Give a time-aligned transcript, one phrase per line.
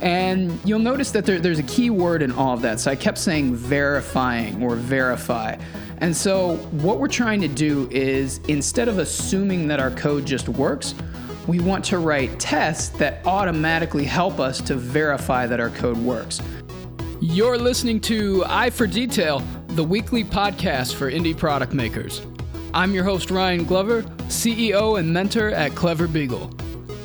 [0.00, 2.80] And you'll notice that there, there's a key word in all of that.
[2.80, 5.56] So I kept saying verifying or verify.
[5.98, 10.48] And so what we're trying to do is instead of assuming that our code just
[10.48, 10.94] works,
[11.48, 16.40] we want to write tests that automatically help us to verify that our code works.
[17.20, 22.22] You're listening to Eye for Detail, the weekly podcast for indie product makers.
[22.74, 26.50] I'm your host, Ryan Glover, CEO and mentor at Clever Beagle.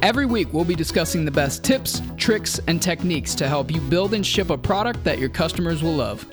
[0.04, 4.14] Every week, we'll be discussing the best tips, tricks, and techniques to help you build
[4.14, 6.30] and ship a product that your customers will love.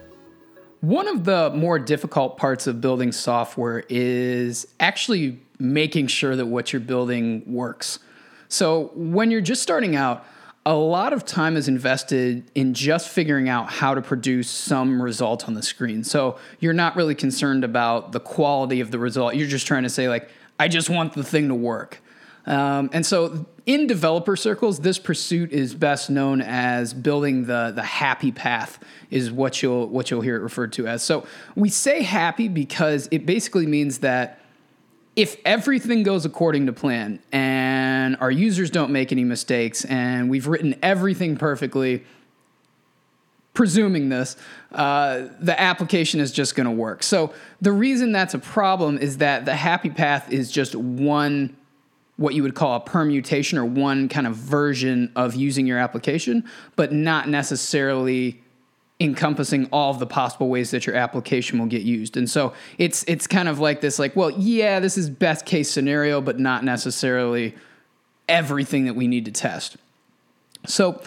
[0.80, 6.72] One of the more difficult parts of building software is actually making sure that what
[6.72, 8.00] you're building works.
[8.48, 10.26] So, when you're just starting out,
[10.66, 15.46] a lot of time is invested in just figuring out how to produce some result
[15.46, 16.02] on the screen.
[16.02, 19.36] So, you're not really concerned about the quality of the result.
[19.36, 22.02] You're just trying to say, like, I just want the thing to work.
[22.50, 27.84] Um, and so, in developer circles, this pursuit is best known as building the the
[27.84, 28.80] happy path.
[29.08, 31.04] Is what you'll what you'll hear it referred to as.
[31.04, 34.40] So we say happy because it basically means that
[35.14, 40.46] if everything goes according to plan and our users don't make any mistakes and we've
[40.48, 42.04] written everything perfectly,
[43.54, 44.36] presuming this,
[44.72, 47.02] uh, the application is just going to work.
[47.02, 51.56] So the reason that's a problem is that the happy path is just one
[52.20, 56.44] what you would call a permutation or one kind of version of using your application,
[56.76, 58.38] but not necessarily
[59.00, 62.18] encompassing all of the possible ways that your application will get used.
[62.18, 65.70] And so it's it's kind of like this like, well, yeah, this is best case
[65.70, 67.54] scenario, but not necessarily
[68.28, 69.78] everything that we need to test.
[70.66, 71.00] So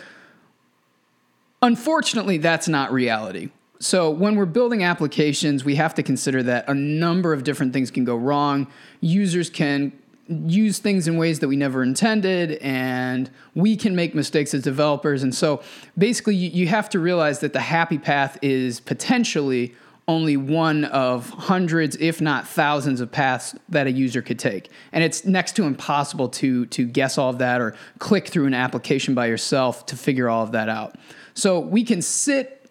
[1.61, 3.51] unfortunately, that's not reality.
[3.79, 7.91] So when we're building applications, we have to consider that a number of different things
[7.91, 8.65] can go wrong.
[8.99, 9.91] Users can
[10.27, 15.21] use things in ways that we never intended and we can make mistakes as developers.
[15.21, 15.61] And so
[15.97, 19.75] basically you, you, have to realize that the happy path is potentially
[20.07, 24.69] only one of hundreds if not thousands of paths that a user could take.
[24.91, 28.53] And it's next to impossible to to guess all of that or click through an
[28.53, 30.95] application by yourself to figure all of that out.
[31.33, 32.62] So we can sit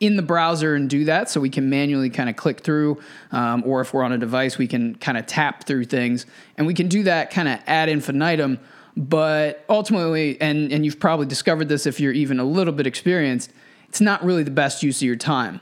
[0.00, 3.00] in the browser and do that so we can manually kind of click through
[3.32, 6.26] um, or if we're on a device we can kind of tap through things.
[6.56, 8.58] And we can do that kind of ad infinitum
[8.96, 13.52] but ultimately and, and you've probably discovered this if you're even a little bit experienced
[13.88, 15.60] it's not really the best use of your time.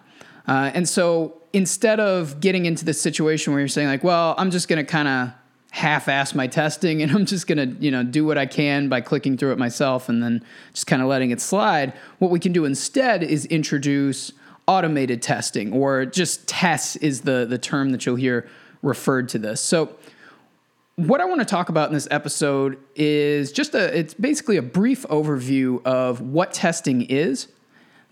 [0.48, 4.50] Uh, and so instead of getting into this situation where you're saying like well i'm
[4.50, 5.31] just going to kind of
[5.72, 9.00] half-ass my testing and I'm just going to, you know, do what I can by
[9.00, 11.94] clicking through it myself and then just kind of letting it slide.
[12.19, 14.33] What we can do instead is introduce
[14.69, 18.49] automated testing or just tests is the the term that you'll hear
[18.83, 19.60] referred to this.
[19.60, 19.97] So
[20.97, 24.62] what I want to talk about in this episode is just a it's basically a
[24.62, 27.49] brief overview of what testing is,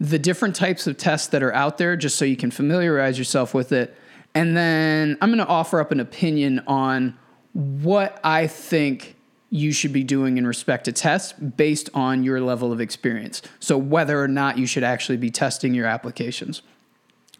[0.00, 3.53] the different types of tests that are out there just so you can familiarize yourself
[3.53, 3.97] with it.
[4.34, 7.19] And then I'm going to offer up an opinion on
[7.53, 9.16] what I think
[9.50, 13.43] you should be doing in respect to tests based on your level of experience.
[13.59, 16.62] So, whether or not you should actually be testing your applications.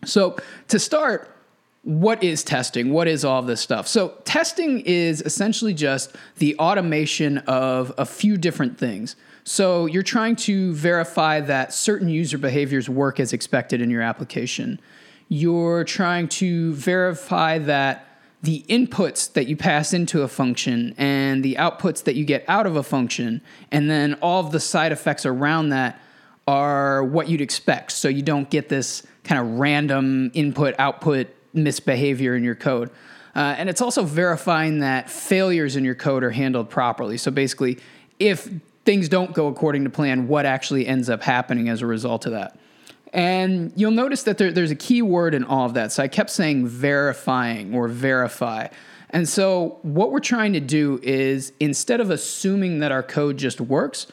[0.04, 0.37] So,
[0.69, 1.37] to start,
[1.82, 2.93] what is testing?
[2.93, 3.87] What is all this stuff?
[3.87, 9.15] So, testing is essentially just the automation of a few different things.
[9.44, 14.81] So, you're trying to verify that certain user behaviors work as expected in your application.
[15.28, 18.09] You're trying to verify that
[18.42, 22.66] the inputs that you pass into a function and the outputs that you get out
[22.66, 26.00] of a function, and then all of the side effects around that
[26.48, 27.92] are what you'd expect.
[27.92, 32.90] So you don't get this kind of random input output misbehavior in your code.
[33.36, 37.16] Uh, and it's also verifying that failures in your code are handled properly.
[37.16, 37.78] So basically,
[38.18, 38.50] if
[38.84, 42.32] things don't go according to plan, what actually ends up happening as a result of
[42.32, 42.58] that.
[43.12, 45.93] And you'll notice that there, there's a key word in all of that.
[45.93, 48.69] So I kept saying verifying or verify.
[49.10, 53.60] And so what we're trying to do is instead of assuming that our code just
[53.60, 54.06] works,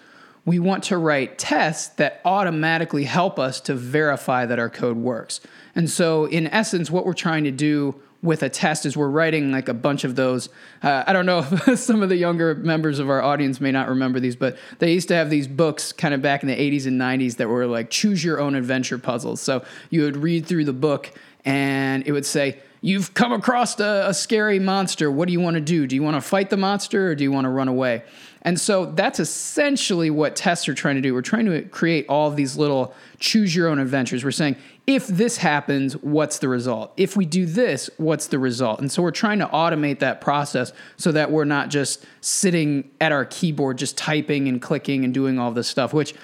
[0.46, 5.42] we want to write tests that automatically help us to verify that our code works.
[5.76, 9.52] And so, in essence, what we're trying to do with a test is we're writing
[9.52, 10.50] like a bunch of those.
[10.82, 13.90] Uh, I don't know if some of the younger members of our audience may not
[13.90, 16.88] remember these, but they used to have these books kind of back in the 80s
[16.88, 19.42] and 90s that were like choose your own adventure puzzles.
[19.42, 21.12] So you would read through the book
[21.46, 25.10] and it would say, You've come across a, a scary monster.
[25.10, 25.88] What do you want to do?
[25.88, 28.04] Do you want to fight the monster or do you want to run away?
[28.44, 31.14] And so that's essentially what tests are trying to do.
[31.14, 34.24] We're trying to create all of these little choose your own adventures.
[34.24, 36.94] We're saying, if this happens, what's the result?
[36.96, 38.80] If we do this, what's the result?
[38.80, 43.12] And so we're trying to automate that process so that we're not just sitting at
[43.12, 46.16] our keyboard, just typing and clicking and doing all this stuff, which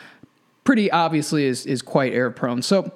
[0.64, 2.62] pretty obviously is, is quite error prone.
[2.62, 2.94] So,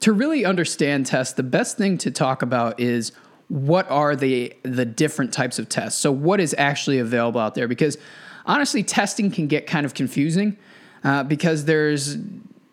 [0.00, 3.12] to really understand tests, the best thing to talk about is
[3.48, 6.00] what are the the different types of tests.
[6.00, 7.68] So, what is actually available out there?
[7.68, 7.98] Because
[8.46, 10.56] honestly, testing can get kind of confusing
[11.04, 12.16] uh, because there's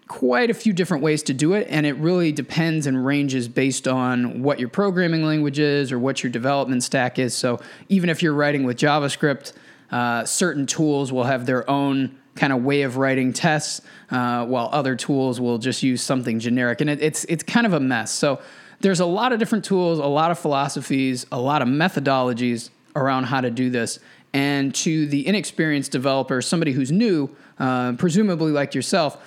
[0.07, 3.87] quite a few different ways to do it, and it really depends and ranges based
[3.87, 7.33] on what your programming language is or what your development stack is.
[7.33, 7.59] So,
[7.89, 9.53] even if you're writing with JavaScript,
[9.91, 13.81] uh, certain tools will have their own kind of way of writing tests,
[14.11, 17.73] uh, while other tools will just use something generic, and it, it's it's kind of
[17.73, 18.11] a mess.
[18.11, 18.39] So
[18.79, 23.25] there's a lot of different tools, a lot of philosophies, a lot of methodologies around
[23.25, 23.99] how to do this.
[24.33, 29.17] And to the inexperienced developer, somebody who's new, uh, presumably like yourself,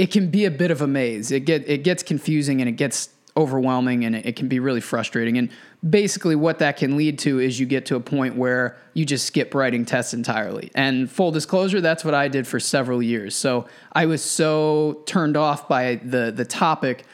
[0.00, 1.30] it can be a bit of a maze.
[1.30, 5.36] It get it gets confusing and it gets overwhelming and it can be really frustrating.
[5.36, 5.50] And
[5.88, 9.26] basically, what that can lead to is you get to a point where you just
[9.26, 10.70] skip writing tests entirely.
[10.74, 13.36] And full disclosure, that's what I did for several years.
[13.36, 17.04] So I was so turned off by the the topic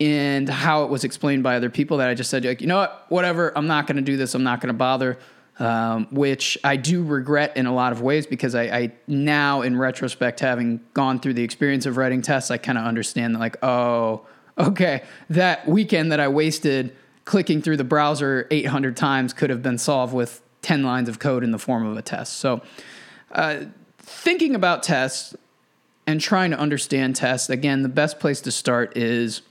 [0.00, 2.78] and how it was explained by other people that I just said, like, you know
[2.78, 4.34] what, whatever, I'm not going to do this.
[4.34, 5.16] I'm not going to bother.
[5.58, 9.74] Um, which I do regret in a lot of ways because I, I, now, in
[9.78, 13.56] retrospect, having gone through the experience of writing tests, I kind of understand that, like,
[13.62, 14.26] oh,
[14.58, 16.94] okay, that weekend that I wasted
[17.24, 21.44] clicking through the browser 800 times could have been solved with 10 lines of code
[21.44, 22.34] in the form of a test.
[22.34, 22.62] So,
[23.32, 23.64] uh,
[23.98, 25.34] thinking about tests
[26.06, 29.42] and trying to understand tests, again, the best place to start is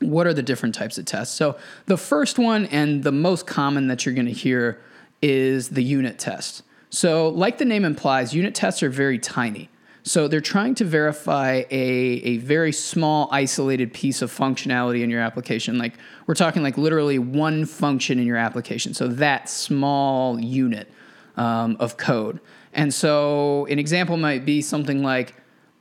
[0.00, 1.34] what are the different types of tests?
[1.34, 4.80] So, the first one and the most common that you're going to hear
[5.22, 6.62] is the unit test.
[6.90, 9.68] So, like the name implies, unit tests are very tiny.
[10.08, 15.20] So they're trying to verify a, a very small, isolated piece of functionality in your
[15.20, 15.76] application.
[15.76, 15.94] Like
[16.26, 18.94] we're talking like literally one function in your application.
[18.94, 20.90] So that small unit
[21.36, 22.40] um, of code.
[22.72, 25.34] And so an example might be something like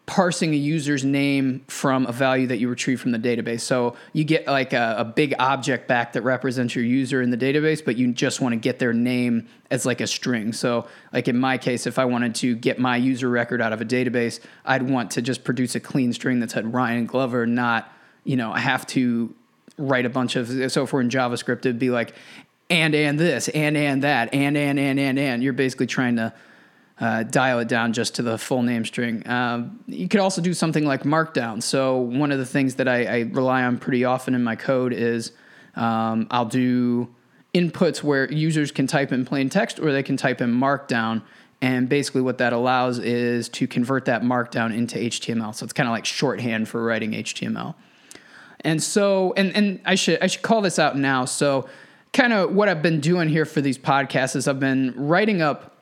[0.08, 3.60] parsing a user's name from a value that you retrieve from the database.
[3.60, 7.38] So you get like a, a, big object back that represents your user in the
[7.38, 10.54] database, but you just want to get their name as like a string.
[10.54, 13.82] So like in my case, if I wanted to get my user record out of
[13.82, 17.92] a database, I'd want to just produce a clean string that said Ryan Glover, not,
[18.24, 19.36] you know, I have to
[19.78, 22.16] write a bunch of, so if we're in JavaScript, it'd be like,
[22.70, 25.44] and, and this, and, and that, and, and, and, and, and.
[25.44, 26.34] You're basically trying to,
[27.00, 29.28] uh, dial it down just to the full name string.
[29.28, 31.62] Um, you could also do something like Markdown.
[31.62, 34.94] So one of the things that I, I rely on pretty often in my code
[34.94, 35.32] is
[35.76, 37.08] um, I'll do
[37.54, 41.22] inputs where users can type in plain text or they can type in Markdown.
[41.62, 45.56] And basically, what that allows is to convert that Markdown into HTML.
[45.56, 47.74] So it's kind of like shorthand for writing HTML.
[48.62, 51.26] And so, and and I should I should call this out now.
[51.26, 51.68] So,
[52.14, 55.77] kind of what I've been doing here for these podcasts is I've been writing up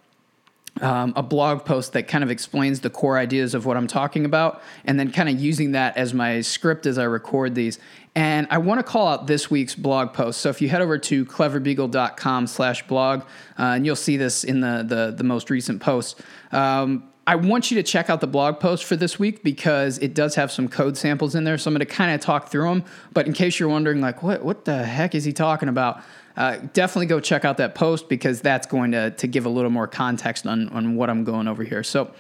[0.82, 4.26] um, a blog post that kind of explains the core ideas of what I'm talking
[4.26, 7.80] about, and then kind of using that as my script as I record these.
[8.14, 10.40] And I want to call out this week's blog post.
[10.40, 13.22] So if you head over to cleverbeagle.com slash blog,
[13.58, 16.22] uh, and you'll see this in the, the, the most recent post.
[16.52, 20.14] Um, I want you to check out the blog post for this week because it
[20.14, 21.58] does have some code samples in there.
[21.58, 22.84] So I'm going to kind of talk through them.
[23.14, 26.02] But in case you're wondering, like, what, what the heck is he talking about?
[26.38, 29.72] Uh, definitely go check out that post because that's going to, to give a little
[29.72, 31.84] more context on, on what I'm going over here.
[31.84, 32.12] So,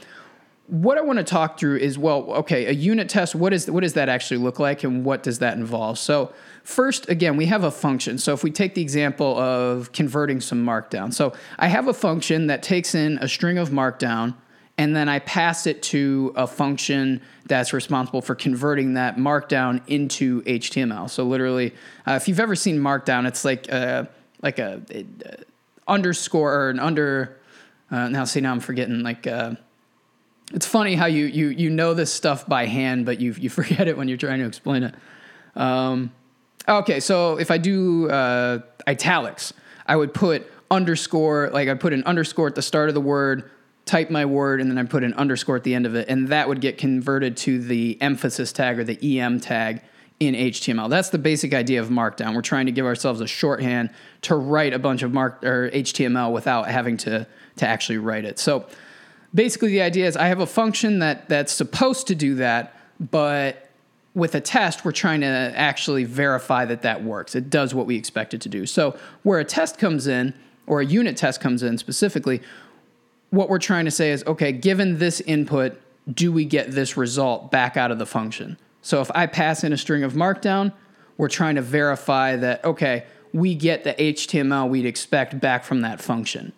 [0.67, 3.35] what I want to talk through is well, okay, a unit test.
[3.35, 5.99] What is what does that actually look like, and what does that involve?
[5.99, 8.17] So, first, again, we have a function.
[8.17, 12.47] So, if we take the example of converting some Markdown, so I have a function
[12.47, 14.33] that takes in a string of Markdown
[14.77, 20.41] and then I pass it to a function that's responsible for converting that markdown into
[20.43, 21.09] HTML.
[21.09, 21.73] So literally,
[22.05, 24.09] uh, if you've ever seen Markdown, it's like a,
[24.41, 25.37] like a, a, a
[25.87, 27.37] underscore or an under.
[27.89, 29.01] Uh, now see, now I'm forgetting.
[29.01, 29.55] Like, uh,
[30.53, 33.87] it's funny how you you you know this stuff by hand, but you you forget
[33.87, 34.95] it when you're trying to explain it.
[35.55, 36.11] Um,
[36.67, 39.53] okay, so if I do uh, italics,
[39.85, 43.51] I would put underscore like I put an underscore at the start of the word
[43.85, 46.27] type my word and then I put an underscore at the end of it, and
[46.29, 49.81] that would get converted to the emphasis tag or the EM tag
[50.19, 50.89] in HTML.
[50.89, 52.35] That's the basic idea of Markdown.
[52.35, 53.89] We're trying to give ourselves a shorthand
[54.21, 57.27] to write a bunch of mark or HTML without having to
[57.57, 58.39] to actually write it.
[58.39, 58.65] So
[59.33, 63.69] basically the idea is I have a function that that's supposed to do that, but
[64.13, 67.35] with a test, we're trying to actually verify that that works.
[67.35, 68.65] It does what we expect it to do.
[68.65, 70.33] So where a test comes in,
[70.67, 72.41] or a unit test comes in specifically,
[73.29, 75.79] what we're trying to say is okay, given this input,
[76.11, 78.57] do we get this result back out of the function?
[78.81, 80.71] So if I pass in a string of markdown,
[81.17, 86.01] we're trying to verify that, okay, we get the HTML we'd expect back from that
[86.01, 86.53] function.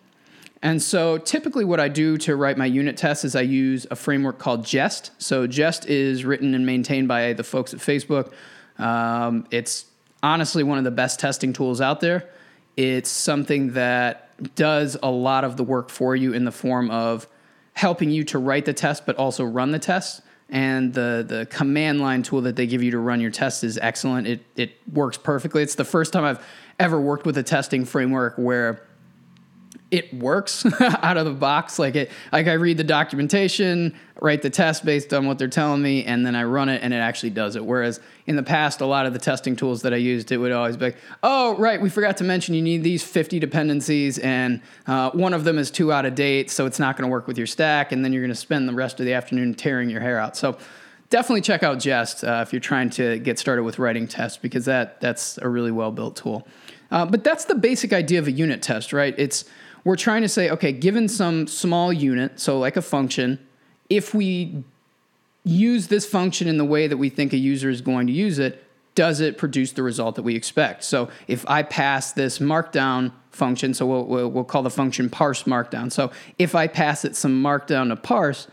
[0.62, 3.96] And so typically what I do to write my unit tests is I use a
[3.96, 5.12] framework called Jest.
[5.18, 8.32] So Jest is written and maintained by the folks at Facebook.
[8.78, 9.86] Um, it's
[10.22, 12.28] honestly one of the best testing tools out there.
[12.76, 17.26] It's something that does a lot of the work for you in the form of
[17.72, 20.22] helping you to write the test, but also run the test.
[20.50, 23.78] And the the command line tool that they give you to run your test is
[23.78, 24.26] excellent.
[24.26, 25.62] It it works perfectly.
[25.62, 26.44] It's the first time I've
[26.78, 28.87] ever worked with a testing framework where
[29.90, 31.78] it works out of the box.
[31.78, 35.80] Like it, like I read the documentation, write the test based on what they're telling
[35.80, 37.64] me, and then I run it, and it actually does it.
[37.64, 40.52] Whereas in the past, a lot of the testing tools that I used, it would
[40.52, 44.60] always be like, "Oh, right, we forgot to mention you need these 50 dependencies, and
[44.86, 47.26] uh, one of them is too out of date, so it's not going to work
[47.26, 49.88] with your stack, and then you're going to spend the rest of the afternoon tearing
[49.88, 50.58] your hair out." So
[51.10, 54.66] definitely check out Jest uh, if you're trying to get started with writing tests because
[54.66, 56.46] that that's a really well built tool.
[56.90, 59.14] Uh, but that's the basic idea of a unit test, right?
[59.18, 59.44] It's
[59.88, 63.38] we're trying to say, okay, given some small unit, so like a function,
[63.88, 64.62] if we
[65.44, 68.38] use this function in the way that we think a user is going to use
[68.38, 68.62] it,
[68.94, 70.84] does it produce the result that we expect?
[70.84, 75.90] So if I pass this markdown function, so we'll, we'll, call the function parse markdown.
[75.90, 78.46] So if I pass it some markdown to parse,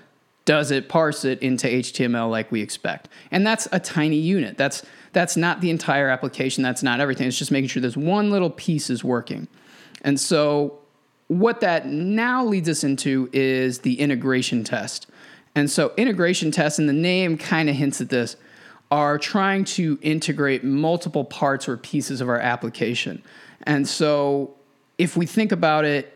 [0.45, 3.09] does it parse it into HTML like we expect?
[3.29, 4.57] And that's a tiny unit.
[4.57, 6.63] That's that's not the entire application.
[6.63, 7.27] That's not everything.
[7.27, 9.49] It's just making sure this one little piece is working.
[10.01, 10.79] And so
[11.27, 15.07] what that now leads us into is the integration test.
[15.55, 18.35] And so, integration tests, and the name kind of hints at this,
[18.91, 23.23] are trying to integrate multiple parts or pieces of our application.
[23.63, 24.53] And so,
[24.97, 26.11] if we think about it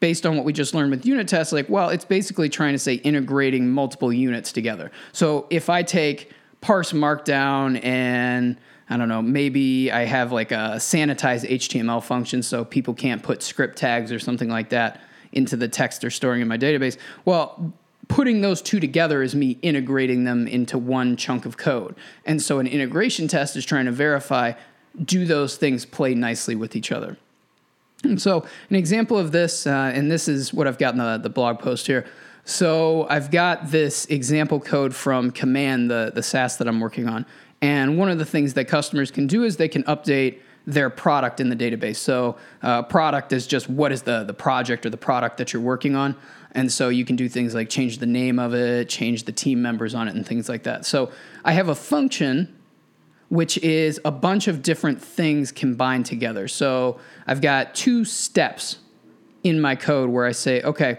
[0.00, 2.78] based on what we just learned with unit tests, like, well, it's basically trying to
[2.78, 4.92] say integrating multiple units together.
[5.12, 8.56] So, if I take parse markdown and
[8.92, 13.42] I don't know, maybe I have like a sanitized HTML function so people can't put
[13.42, 15.00] script tags or something like that
[15.32, 16.98] into the text they're storing in my database.
[17.24, 17.72] Well,
[18.08, 21.94] putting those two together is me integrating them into one chunk of code.
[22.26, 24.52] And so an integration test is trying to verify
[25.02, 27.16] do those things play nicely with each other.
[28.04, 31.16] And so an example of this, uh, and this is what I've got in the,
[31.16, 32.04] the blog post here.
[32.44, 37.24] So I've got this example code from Command, the, the SaaS that I'm working on.
[37.62, 41.40] And one of the things that customers can do is they can update their product
[41.40, 41.96] in the database.
[41.96, 45.62] So, uh, product is just what is the, the project or the product that you're
[45.62, 46.16] working on.
[46.52, 49.62] And so you can do things like change the name of it, change the team
[49.62, 50.84] members on it, and things like that.
[50.84, 51.10] So,
[51.44, 52.56] I have a function
[53.28, 56.46] which is a bunch of different things combined together.
[56.48, 58.78] So, I've got two steps
[59.42, 60.98] in my code where I say, okay,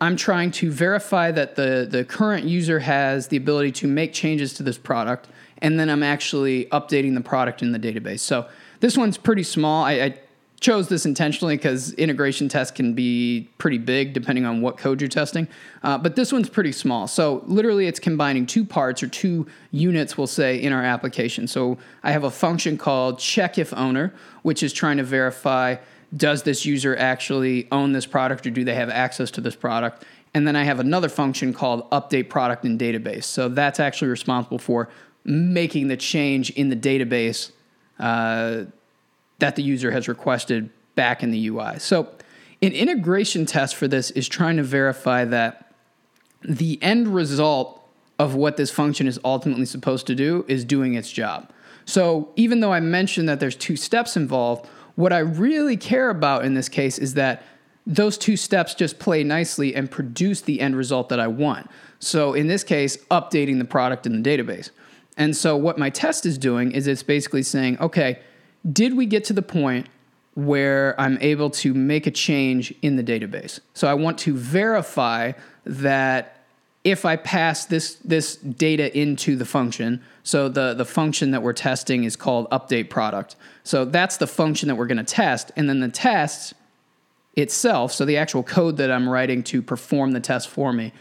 [0.00, 4.54] I'm trying to verify that the, the current user has the ability to make changes
[4.54, 8.20] to this product and then I'm actually updating the product in the database.
[8.20, 8.48] So
[8.80, 9.84] this one's pretty small.
[9.84, 10.18] I, I
[10.60, 15.08] chose this intentionally because integration tests can be pretty big depending on what code you're
[15.08, 15.46] testing.
[15.82, 17.06] Uh, but this one's pretty small.
[17.06, 21.46] So literally, it's combining two parts or two units, we'll say, in our application.
[21.46, 25.76] So I have a function called check if owner, which is trying to verify
[26.16, 30.04] does this user actually own this product or do they have access to this product?
[30.32, 33.24] And then I have another function called update product in database.
[33.24, 34.88] So that's actually responsible for
[35.24, 37.50] making the change in the database
[37.98, 38.64] uh,
[39.38, 41.78] that the user has requested back in the UI.
[41.78, 42.08] So,
[42.62, 45.74] an integration test for this is trying to verify that
[46.42, 47.80] the end result
[48.18, 51.50] of what this function is ultimately supposed to do is doing its job.
[51.84, 56.44] So, even though I mentioned that there's two steps involved, what I really care about
[56.44, 57.42] in this case is that
[57.86, 61.68] those two steps just play nicely and produce the end result that I want.
[61.98, 64.70] So, in this case, updating the product in the database.
[65.16, 68.18] And so what my test is doing is it's basically saying, okay,
[68.70, 69.88] did we get to the point
[70.34, 73.60] where I'm able to make a change in the database?
[73.74, 75.32] So I want to verify
[75.64, 76.44] that
[76.82, 81.54] if I pass this this data into the function, so the the function that we're
[81.54, 83.36] testing is called update product.
[83.62, 86.52] So that's the function that we're going to test, and then the test
[87.36, 90.92] itself, so the actual code that I'm writing to perform the test for me,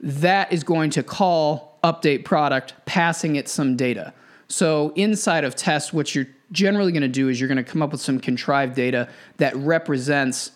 [0.00, 4.12] that is going to call update product, passing it some data.
[4.48, 7.82] So inside of test, what you're generally going to do is you're going to come
[7.82, 10.52] up with some contrived data that represents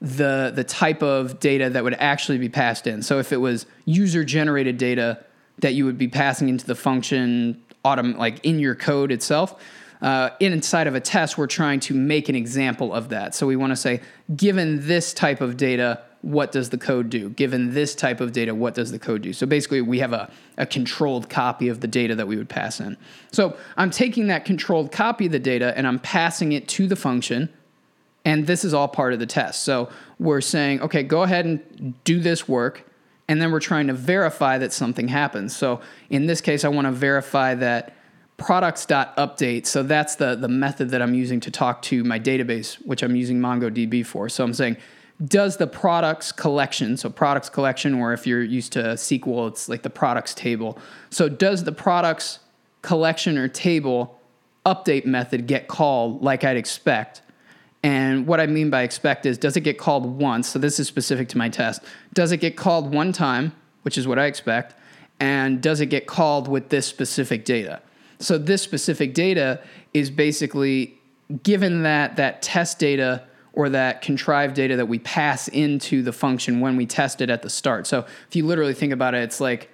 [0.00, 3.02] the the type of data that would actually be passed in.
[3.02, 5.24] So if it was user generated data
[5.58, 9.60] that you would be passing into the function autom- like in your code itself,
[10.02, 13.34] uh, inside of a test, we're trying to make an example of that.
[13.34, 14.02] So we want to say,
[14.36, 17.28] given this type of data, what does the code do?
[17.28, 19.34] Given this type of data, what does the code do?
[19.34, 22.80] So basically, we have a, a controlled copy of the data that we would pass
[22.80, 22.96] in.
[23.30, 26.96] So I'm taking that controlled copy of the data and I'm passing it to the
[26.96, 27.50] function.
[28.24, 29.64] And this is all part of the test.
[29.64, 32.90] So we're saying, okay, go ahead and do this work.
[33.28, 35.54] And then we're trying to verify that something happens.
[35.54, 37.94] So in this case, I want to verify that
[38.38, 39.66] products.update.
[39.66, 43.14] So that's the, the method that I'm using to talk to my database, which I'm
[43.14, 44.30] using MongoDB for.
[44.30, 44.78] So I'm saying,
[45.24, 49.82] does the products collection, so products collection, or if you're used to SQL, it's like
[49.82, 50.78] the products table.
[51.10, 52.40] So does the products
[52.82, 54.20] collection or table
[54.66, 57.22] update method get called like I'd expect?
[57.82, 60.48] And what I mean by expect is does it get called once?
[60.48, 61.82] So this is specific to my test.
[62.12, 63.52] Does it get called one time,
[63.82, 64.74] which is what I expect?
[65.20, 67.80] And does it get called with this specific data?
[68.18, 69.60] So this specific data
[69.92, 70.98] is basically
[71.42, 73.22] given that that test data
[73.54, 77.42] or that contrived data that we pass into the function when we test it at
[77.42, 77.86] the start.
[77.86, 79.70] So if you literally think about it, it's like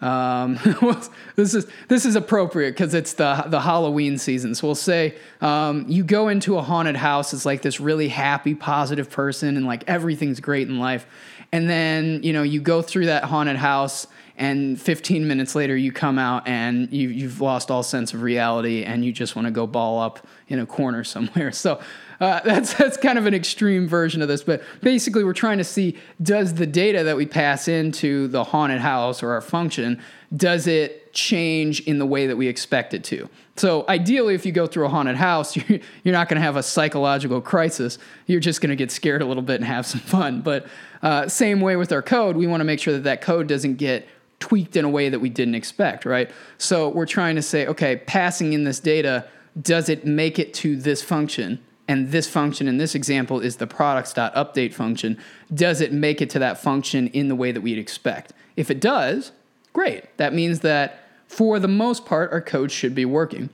[0.00, 0.58] um,
[1.36, 4.54] this is this is appropriate because it's the the Halloween season.
[4.54, 8.54] So we'll say um, you go into a haunted house as like this really happy,
[8.54, 11.06] positive person, and like everything's great in life,
[11.50, 14.06] and then you know you go through that haunted house
[14.38, 18.84] and 15 minutes later you come out and you, you've lost all sense of reality
[18.84, 21.50] and you just want to go ball up in a corner somewhere.
[21.52, 21.80] So
[22.20, 25.64] uh, that's that's kind of an extreme version of this but basically we're trying to
[25.64, 30.00] see does the data that we pass into the haunted house or our function
[30.36, 33.28] does it change in the way that we expect it to?
[33.56, 36.56] So ideally if you go through a haunted house you're, you're not going to have
[36.56, 37.98] a psychological crisis.
[38.26, 40.42] You're just going to get scared a little bit and have some fun.
[40.42, 40.66] But
[41.02, 43.76] uh, same way with our code we want to make sure that that code doesn't
[43.76, 44.08] get
[44.40, 46.30] tweaked in a way that we didn't expect, right?
[46.58, 49.26] So we're trying to say, okay, passing in this data,
[49.60, 51.60] does it make it to this function?
[51.88, 55.18] And this function in this example is the products.update function.
[55.52, 58.32] Does it make it to that function in the way that we'd expect?
[58.56, 59.32] If it does,
[59.72, 60.16] great.
[60.18, 63.48] That means that for the most part, our code should be working.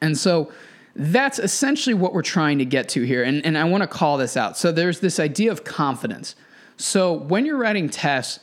[0.00, 0.50] And so
[0.96, 3.22] that's essentially what we're trying to get to here.
[3.22, 4.56] And, and I want to call this out.
[4.56, 6.34] So there's this idea of confidence.
[6.76, 8.40] So when you're writing tests,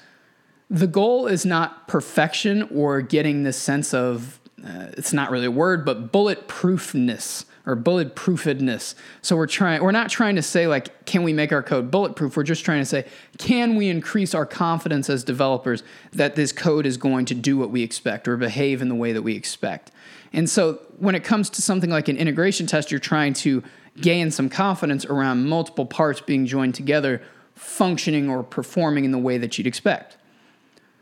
[0.71, 5.51] the goal is not perfection or getting this sense of uh, it's not really a
[5.51, 8.95] word but bulletproofness or bulletproofedness.
[9.21, 12.37] So we're trying we're not trying to say like can we make our code bulletproof?
[12.37, 13.05] We're just trying to say
[13.37, 17.69] can we increase our confidence as developers that this code is going to do what
[17.69, 19.91] we expect or behave in the way that we expect?
[20.31, 23.61] And so when it comes to something like an integration test you're trying to
[23.99, 27.21] gain some confidence around multiple parts being joined together
[27.55, 30.15] functioning or performing in the way that you'd expect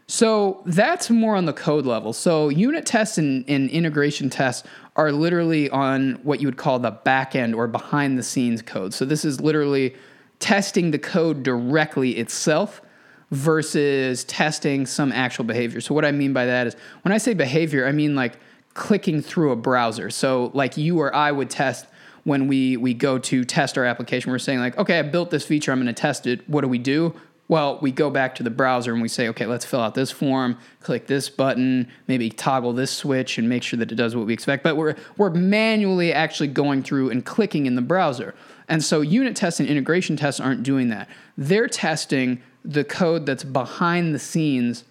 [0.10, 2.14] so that's more on the code level.
[2.14, 6.90] So unit tests and, and, integration tests are literally on what you would call the
[6.90, 8.92] back end or behind the scenes code.
[8.92, 9.96] So this is literally
[10.40, 12.82] testing the code directly itself
[13.30, 15.80] versus testing some actual behavior.
[15.80, 18.40] So what I mean by that is when I say behavior, I mean like
[18.74, 20.10] clicking through a browser.
[20.10, 21.86] So like you or I would test
[22.24, 25.46] when we we go to test our application, we're saying like, okay, I built this
[25.46, 26.50] feature, I'm going to test it.
[26.50, 27.14] What do we do?
[27.50, 30.12] Well, we go back to the browser and we say, okay, let's fill out this
[30.12, 34.28] form, click this button, maybe toggle this switch and make sure that it does what
[34.28, 34.64] we expect.
[34.64, 38.36] But we're, we're manually actually going through and clicking in the browser.
[38.68, 41.10] And so unit tests and integration tests aren't doing that.
[41.36, 44.84] They're testing the code that's behind the scenes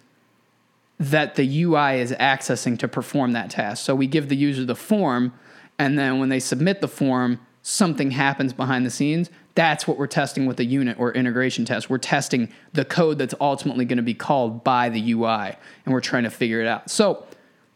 [0.99, 3.85] that the UI is accessing to perform that task.
[3.85, 5.31] So we give the user the form,
[5.77, 10.07] and then when they submit the form, something happens behind the scenes that's what we're
[10.07, 11.89] testing with a unit or integration test.
[11.89, 16.01] We're testing the code that's ultimately going to be called by the UI, and we're
[16.01, 16.89] trying to figure it out.
[16.89, 17.25] So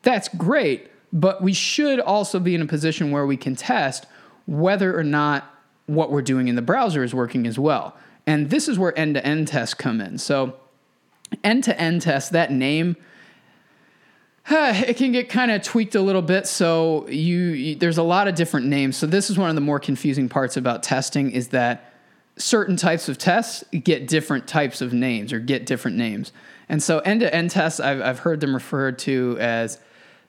[0.02, 4.06] that's great, but we should also be in a position where we can test
[4.46, 5.50] whether or not
[5.86, 7.96] what we're doing in the browser is working as well.
[8.26, 10.18] And this is where end to end tests come in.
[10.18, 10.56] So,
[11.44, 12.96] end to end tests, that name,
[14.50, 18.28] it can get kind of tweaked a little bit so you, you, there's a lot
[18.28, 18.98] of different names.
[18.98, 21.94] So this is one of the more confusing parts about testing is that
[22.38, 26.32] certain types of tests get different types of names or get different names.
[26.68, 29.80] And so end-to-end tests i've, I've heard them referred to as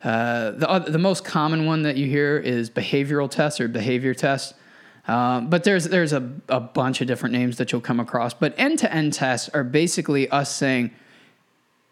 [0.02, 4.52] uh, the, the most common one that you hear is behavioral tests or behavior tests.
[5.08, 8.32] Um, but there's there's a, a bunch of different names that you'll come across.
[8.34, 10.92] But end-to-end tests are basically us saying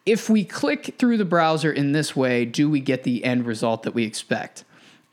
[0.05, 3.85] if we click through the browser in this way, do we get the end result
[3.85, 4.65] that we expect?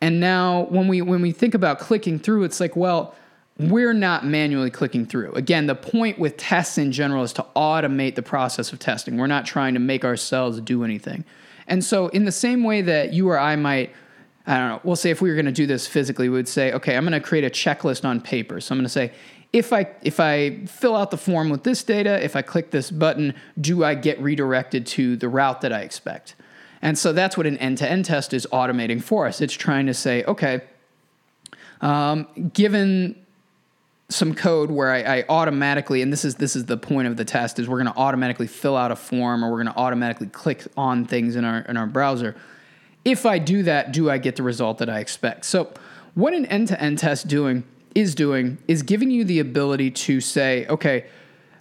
[0.02, 3.16] And now when we when we think about clicking through, it's like, well,
[3.58, 5.34] we're not manually clicking through.
[5.34, 9.18] Again, the point with tests in general is to automate the process of testing.
[9.18, 11.26] We're not trying to make ourselves do anything.
[11.68, 13.94] And so in the same way that you or I might
[14.48, 16.48] I don't know, we'll say if we were going to do this physically, we would
[16.48, 18.60] say, okay, I'm going to create a checklist on paper.
[18.60, 19.12] So I'm going to say,
[19.52, 22.92] if I if I fill out the form with this data, if I click this
[22.92, 26.36] button, do I get redirected to the route that I expect?
[26.82, 29.42] And so that's what an end-to-end test is automating for us.
[29.42, 30.62] It's trying to say, okay,
[31.82, 33.16] um, given
[34.08, 37.26] some code where I, I, automatically, and this is this is the point of the
[37.26, 40.28] test, is we're going to automatically fill out a form or we're going to automatically
[40.28, 42.36] click on things in our in our browser.
[43.04, 45.46] If I do that, do I get the result that I expect?
[45.46, 45.72] So,
[46.16, 47.64] what an end-to-end test doing
[47.96, 51.06] is doing is giving you the ability to say, okay,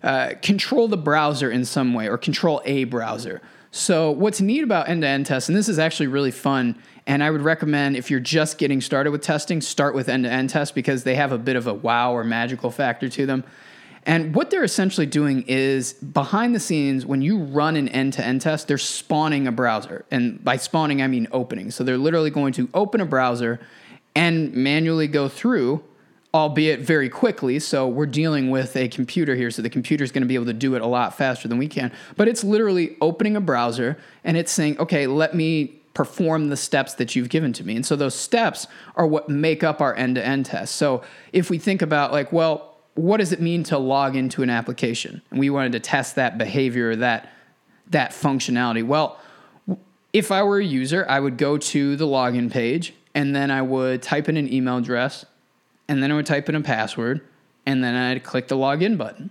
[0.02, 3.40] uh, control the browser in some way or control a browser.
[3.70, 7.22] So, what's neat about end to end tests, and this is actually really fun, and
[7.22, 10.50] I would recommend if you're just getting started with testing, start with end to end
[10.50, 13.44] tests because they have a bit of a wow or magical factor to them.
[14.04, 18.24] And what they're essentially doing is behind the scenes, when you run an end to
[18.24, 20.06] end test, they're spawning a browser.
[20.10, 21.70] And by spawning, I mean opening.
[21.70, 23.60] So they're literally going to open a browser
[24.16, 25.84] and manually go through,
[26.38, 27.58] albeit very quickly.
[27.58, 29.50] So we're dealing with a computer here.
[29.50, 31.58] So the computer is going to be able to do it a lot faster than
[31.58, 31.92] we can.
[32.16, 36.94] But it's literally opening a browser and it's saying, okay, let me perform the steps
[36.94, 37.74] that you've given to me.
[37.74, 40.76] And so those steps are what make up our end to end test.
[40.76, 44.50] So if we think about, like, well, what does it mean to log into an
[44.50, 45.20] application?
[45.30, 47.32] And we wanted to test that behavior, that,
[47.90, 48.86] that functionality.
[48.86, 49.18] Well,
[50.12, 53.62] if I were a user, I would go to the login page and then I
[53.62, 55.24] would type in an email address
[55.88, 57.20] and then I would type in a password
[57.66, 59.30] and then I'd click the login button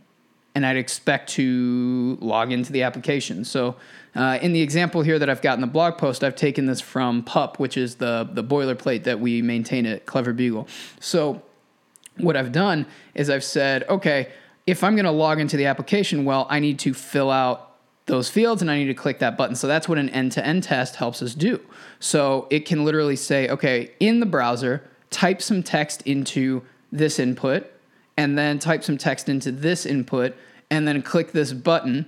[0.56, 3.46] and I'd expect to log into the application.
[3.46, 3.76] So,
[4.15, 6.82] uh, in the example here that I've got in the blog post, I've taken this
[6.82, 10.67] from PUP, which is the, the boilerplate that we maintain at Clever Beagle.
[11.00, 11.43] So,
[12.17, 14.32] what I've done is I've said, okay,
[14.65, 17.76] if I'm going to log into the application, well, I need to fill out
[18.08, 19.56] those fields and I need to click that button.
[19.56, 21.62] So that's what an end to end test helps us do.
[22.00, 27.72] So it can literally say, okay, in the browser, type some text into this input
[28.15, 30.36] and then type some text into this input
[30.70, 32.06] and then click this button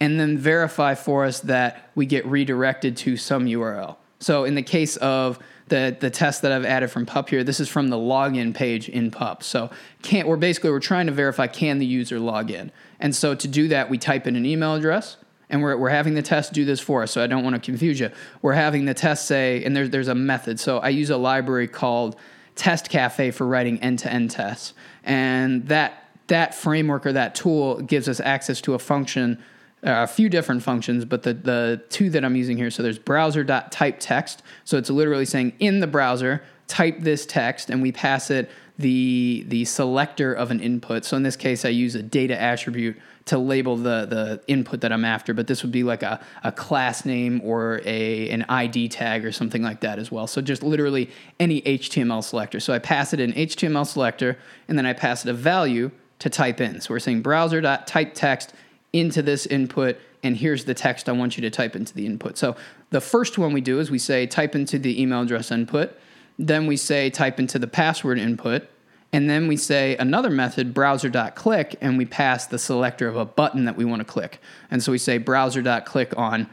[0.00, 3.96] and then verify for us that we get redirected to some URL.
[4.18, 5.38] So in the case of
[5.68, 8.88] the, the test that I've added from PUP here, this is from the login page
[8.88, 9.42] in PUP.
[9.42, 9.70] So
[10.02, 12.72] can't we're basically we're trying to verify can the user log in.
[13.00, 15.16] And so to do that, we type in an email address
[15.52, 17.12] and we're, we're having the test do this for us.
[17.12, 18.10] So I don't want to confuse you.
[18.40, 20.58] We're having the test say, and there's there's a method.
[20.58, 22.16] So I use a library called
[22.54, 24.74] Test Cafe for writing end-to-end tests.
[25.04, 29.42] And that that framework or that tool gives us access to a function,
[29.84, 32.70] uh, a few different functions, but the, the two that I'm using here.
[32.70, 34.42] So there's browser.type text.
[34.64, 39.44] So it's literally saying in the browser, type this text, and we pass it the
[39.48, 41.04] the selector of an input.
[41.04, 44.90] So in this case, I use a data attribute to label the the input that
[44.90, 48.88] I'm after, but this would be like a, a class name or a an ID
[48.88, 50.26] tag or something like that as well.
[50.26, 52.58] So just literally any HTML selector.
[52.58, 56.30] So I pass it an HTML selector, and then I pass it a value to
[56.30, 56.80] type in.
[56.80, 58.54] So we're saying browser.type text
[58.94, 62.38] into this input, and here's the text I want you to type into the input.
[62.38, 62.56] So
[62.88, 65.94] the first one we do is we say type into the email address input,
[66.42, 68.68] then we say type into the password input,
[69.12, 73.64] and then we say another method, browser.click, and we pass the selector of a button
[73.66, 74.40] that we want to click.
[74.70, 76.48] And so we say browser.click on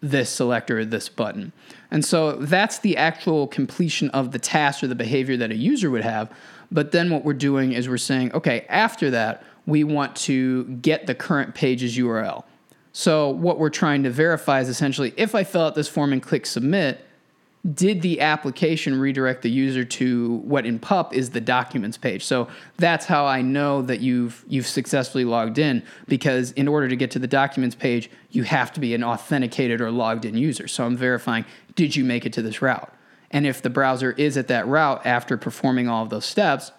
[0.00, 1.52] this selector or this button.
[1.90, 5.90] And so that's the actual completion of the task or the behavior that a user
[5.90, 6.30] would have.
[6.70, 11.06] But then what we're doing is we're saying, okay, after that, we want to get
[11.06, 12.44] the current page's URL.
[12.92, 16.22] So what we're trying to verify is essentially if I fill out this form and
[16.22, 17.04] click submit,
[17.74, 22.24] did the application redirect the user to what in PUP is the documents page?
[22.24, 26.96] So that's how I know that you've you've successfully logged in because in order to
[26.96, 30.66] get to the documents page, you have to be an authenticated or logged in user.
[30.66, 31.44] So I'm verifying
[31.76, 32.92] did you make it to this route?
[33.30, 36.72] And if the browser is at that route after performing all of those steps,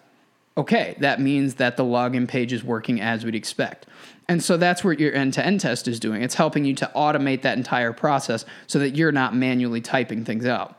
[0.58, 3.88] okay, that means that the login page is working as we'd expect.
[4.30, 6.22] And so that's what your end to end test is doing.
[6.22, 10.46] It's helping you to automate that entire process so that you're not manually typing things
[10.46, 10.78] out.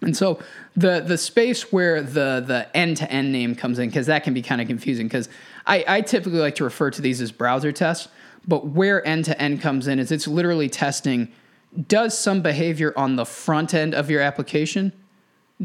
[0.00, 0.38] And so
[0.76, 4.32] the the space where the the end to end name comes in, because that can
[4.32, 5.28] be kind of confusing, because
[5.66, 8.08] I, I typically like to refer to these as browser tests,
[8.46, 11.28] but where end to end comes in is it's literally testing
[11.88, 14.92] does some behavior on the front end of your application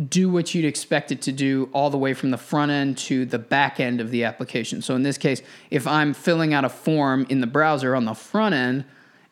[0.10, 3.26] do what you'd expect it to do all the way from the front end to
[3.26, 4.82] the back end of the application.
[4.82, 8.16] So in this case, if I'm filling out a form in the browser on the
[8.16, 8.86] front end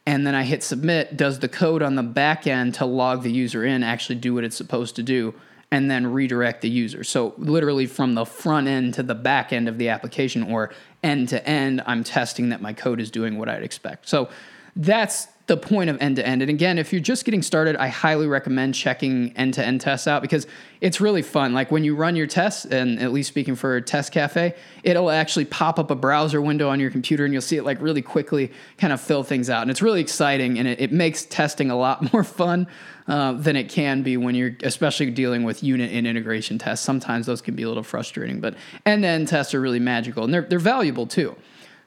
[0.06, 3.32] and then I hit submit, does the code on the back end to log the
[3.32, 5.34] user in actually do what it's supposed to do
[5.72, 7.04] and then redirect the user?
[7.04, 10.72] So literally from the front end to the back end of the application or
[11.02, 14.08] end to end, I'm testing that my code is doing what I'd expect.
[14.08, 14.30] So
[14.76, 16.42] that's the point of end to end.
[16.42, 20.08] And again, if you're just getting started, I highly recommend checking end to end tests
[20.08, 20.48] out because
[20.82, 21.54] it's really fun.
[21.54, 25.46] Like when you run your tests, and at least speaking for Test Cafe, it'll actually
[25.46, 28.52] pop up a browser window on your computer and you'll see it like really quickly
[28.78, 29.64] kind of fill things out.
[29.64, 32.68] And it's really exciting and it, it makes testing a lot more fun
[33.08, 36.86] uh, than it can be when you're especially dealing with unit and integration tests.
[36.86, 40.24] Sometimes those can be a little frustrating, but end to end tests are really magical
[40.24, 41.36] and they're, they're valuable too.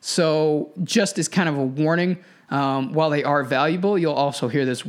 [0.07, 4.65] So, just as kind of a warning, um, while they are valuable, you'll also hear
[4.65, 4.85] this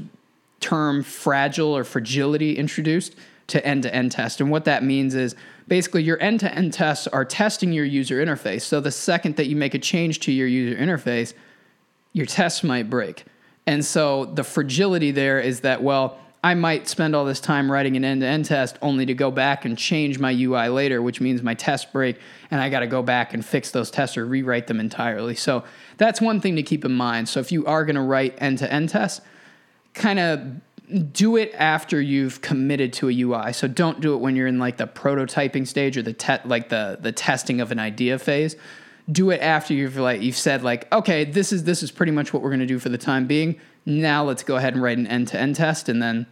[0.60, 3.16] term fragile or fragility introduced
[3.48, 4.42] to end to end test.
[4.42, 5.36] And what that means is
[5.68, 8.62] basically your end to end tests are testing your user interface.
[8.62, 11.34] So the second that you make a change to your user interface,
[12.14, 13.26] your test might break.
[13.68, 17.98] And so the fragility there is that, well, I might spend all this time writing
[17.98, 21.20] an end to end test only to go back and change my UI later, which
[21.20, 22.20] means my tests break
[22.52, 25.34] and I got to go back and fix those tests or rewrite them entirely.
[25.34, 25.64] So
[25.98, 27.30] that's one thing to keep in mind.
[27.30, 29.22] So if you are going to write end to end tests,
[29.96, 33.52] kind of do it after you've committed to a UI.
[33.52, 36.70] So don't do it when you're in like the prototyping stage or the te- like
[36.70, 38.56] the the testing of an idea phase.
[39.12, 42.34] Do it after you've like you've said like okay, this is this is pretty much
[42.34, 43.60] what we're going to do for the time being.
[43.84, 46.28] Now let's go ahead and write an end to end test and then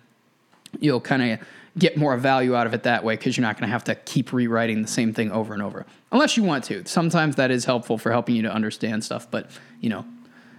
[0.79, 3.67] you'll kind of get more value out of it that way because you're not going
[3.67, 5.85] to have to keep rewriting the same thing over and over.
[6.11, 6.85] Unless you want to.
[6.85, 10.05] Sometimes that is helpful for helping you to understand stuff but you know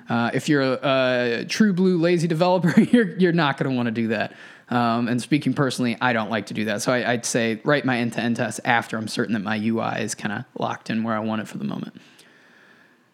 [0.09, 3.87] uh, if you're a, a, true blue lazy developer you're, you're not going to want
[3.87, 4.33] to do that.
[4.71, 6.81] Um, and speaking personally i don't like to do that.
[6.83, 10.15] So I, i'd say write my end-to-end test after i'm certain that my ui is
[10.15, 12.01] kind of locked in where i want it for the moment.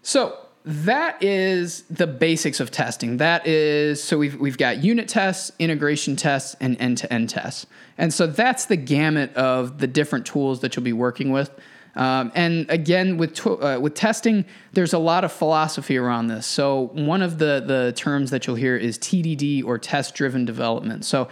[0.02, 3.16] So that is the basics of testing.
[3.16, 7.66] That is so we've we've got unit tests, integration tests, and end to end tests,
[7.96, 11.50] and so that's the gamut of the different tools that you'll be working with.
[11.96, 16.46] Um, and again, with uh, with testing, there's a lot of philosophy around this.
[16.46, 21.06] So one of the the terms that you'll hear is TDD or test driven development.
[21.06, 21.28] So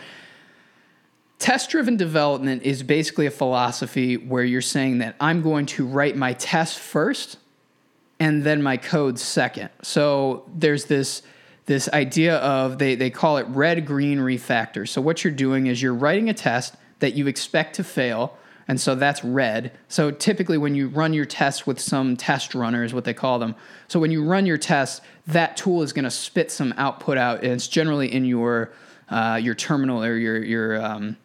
[1.39, 6.17] test driven development is basically a philosophy where you're saying that I'm going to write
[6.17, 7.37] my test first
[8.21, 9.71] and then my code second.
[9.83, 11.23] So there's this
[11.67, 14.89] this idea of they, they call it red green refactor.
[14.89, 18.81] So what you're doing is you're writing a test that you expect to fail, and
[18.81, 19.73] so that's red.
[19.87, 23.39] So typically when you run your tests with some test runner is what they call
[23.39, 23.55] them.
[23.87, 27.43] So when you run your tests, that tool is going to spit some output out,
[27.43, 28.73] and it's generally in your
[29.11, 31.19] uh, your terminal or your your um,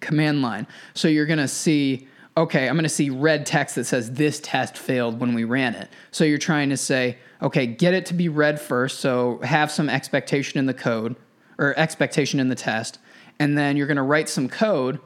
[0.00, 0.68] command line.
[0.94, 2.06] So you're going to see
[2.36, 5.74] okay, I'm going to see red text that says this test failed when we ran
[5.74, 5.88] it.
[6.10, 9.00] So you're trying to say, okay, get it to be red first.
[9.00, 11.16] So have some expectation in the code
[11.58, 12.98] or expectation in the test.
[13.38, 14.98] And then you're going to write some code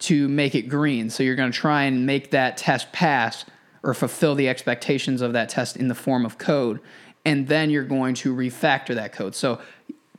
[0.00, 1.10] to make it green.
[1.10, 3.44] So you're going to try and make that test pass
[3.82, 6.80] or fulfill the expectations of that test in the form of code.
[7.24, 9.34] And then you're going to refactor that code.
[9.34, 9.60] So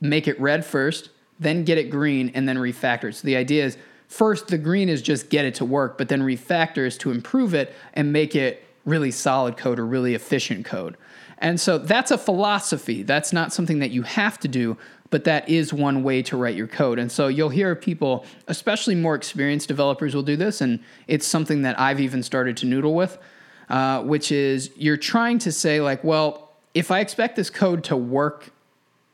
[0.00, 3.14] make it red first, then get it green, and then refactor it.
[3.16, 3.78] So the idea is
[4.10, 7.54] first the green is just get it to work, but then refactor is to improve
[7.54, 10.96] it and make it really solid code or really efficient code.
[11.38, 13.04] And so that's a philosophy.
[13.04, 14.76] That's not something that you have to do,
[15.10, 16.98] but that is one way to write your code.
[16.98, 20.60] And so you'll hear people, especially more experienced developers, will do this.
[20.60, 23.16] And it's something that I've even started to noodle with,
[23.68, 27.96] uh, which is you're trying to say, like, well, if I expect this code to
[27.96, 28.50] work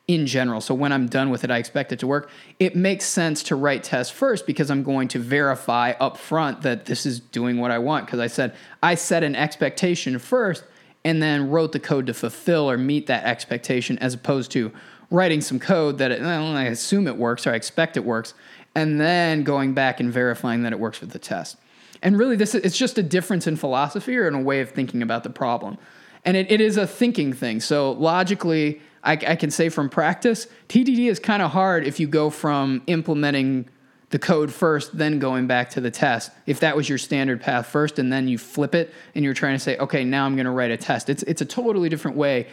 [0.08, 0.60] in general.
[0.60, 2.30] So when I'm done with it, I expect it to work.
[2.60, 6.86] It makes sense to write tests first because I'm going to verify up front that
[6.86, 8.06] this is doing what I want.
[8.06, 10.64] Because I said I set an expectation first
[11.04, 14.72] and then wrote the code to fulfill or meet that expectation as opposed to
[15.10, 18.34] writing some code that it, well, I assume it works or I expect it works
[18.76, 21.56] and then going back and verifying that it works with the test.
[22.02, 25.02] And really, this it's just a difference in philosophy or in a way of thinking
[25.02, 25.78] about the problem.
[26.24, 27.60] And it, it is a thinking thing.
[27.60, 32.08] So logically, I, I can say from practice, TDD is kind of hard if you
[32.08, 33.68] go from implementing
[34.10, 36.30] the code first, then going back to the test.
[36.46, 39.54] If that was your standard path first, and then you flip it, and you're trying
[39.54, 41.08] to say, okay, now I'm going to write a test.
[41.08, 42.48] It's it's a totally different way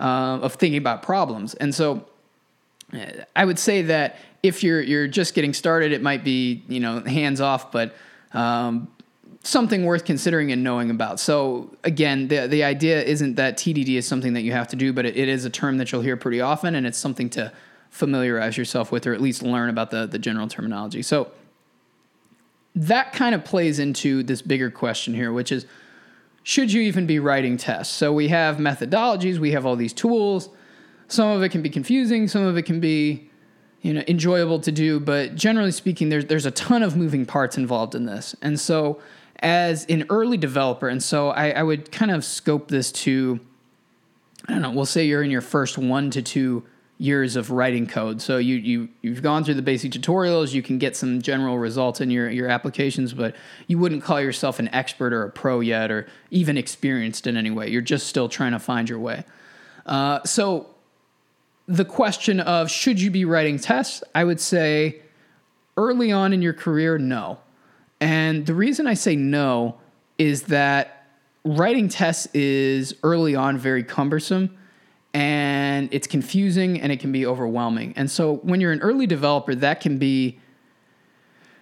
[0.00, 1.54] uh, of thinking about problems.
[1.54, 2.06] And so,
[3.36, 7.00] I would say that if you're you're just getting started, it might be you know
[7.00, 7.94] hands off, but
[8.32, 8.88] um,
[9.42, 11.20] something worth considering and knowing about.
[11.20, 14.92] So again, the the idea isn't that TDD is something that you have to do,
[14.92, 17.52] but it, it is a term that you'll hear pretty often, and it's something to
[17.90, 21.02] familiarize yourself with, or at least learn about the the general terminology.
[21.02, 21.30] So
[22.74, 25.66] that kind of plays into this bigger question here, which is
[26.42, 27.94] should you even be writing tests?
[27.94, 30.48] So we have methodologies, we have all these tools.
[31.06, 33.30] Some of it can be confusing, some of it can be
[33.82, 37.56] you know enjoyable to do, but generally speaking, there's there's a ton of moving parts
[37.56, 39.00] involved in this, and so
[39.40, 43.40] as an early developer, and so I, I would kind of scope this to
[44.48, 46.64] I don't know, we'll say you're in your first one to two
[46.96, 48.20] years of writing code.
[48.20, 52.00] So you you you've gone through the basic tutorials, you can get some general results
[52.00, 55.90] in your your applications, but you wouldn't call yourself an expert or a pro yet,
[55.90, 57.68] or even experienced in any way.
[57.68, 59.24] You're just still trying to find your way.
[59.86, 60.68] Uh, so
[61.66, 65.02] the question of should you be writing tests, I would say
[65.76, 67.38] early on in your career, no.
[68.00, 69.76] And the reason I say no
[70.18, 71.06] is that
[71.44, 74.56] writing tests is early on very cumbersome
[75.14, 77.94] and it's confusing and it can be overwhelming.
[77.96, 80.38] And so when you're an early developer, that can be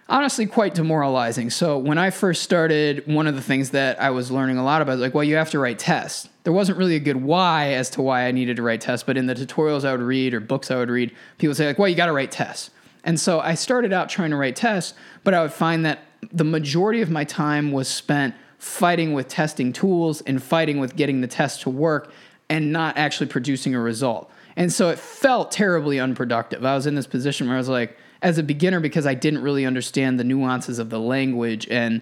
[0.09, 1.49] honestly quite demoralizing.
[1.49, 4.81] So when I first started, one of the things that I was learning a lot
[4.81, 6.29] about, is like, well, you have to write tests.
[6.43, 9.17] There wasn't really a good why as to why I needed to write tests, but
[9.17, 11.79] in the tutorials I would read or books I would read, people would say like,
[11.79, 12.69] well, you got to write tests.
[13.03, 15.99] And so I started out trying to write tests, but I would find that
[16.31, 21.21] the majority of my time was spent fighting with testing tools and fighting with getting
[21.21, 22.11] the test to work
[22.49, 24.31] and not actually producing a result.
[24.55, 26.65] And so it felt terribly unproductive.
[26.65, 29.43] I was in this position where I was like, as a beginner, because I didn't
[29.43, 32.01] really understand the nuances of the language and